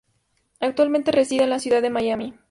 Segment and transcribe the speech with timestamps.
[0.59, 2.33] Actualmente reside en la ciudad de Miami.